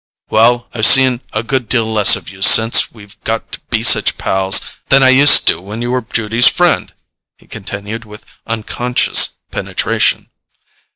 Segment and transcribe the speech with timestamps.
[0.31, 4.17] "Well, I've seen a good deal less of you since we've got to be such
[4.17, 6.91] pals than I used to when you were Judy's friend,"
[7.37, 10.31] he continued with unconscious penetration.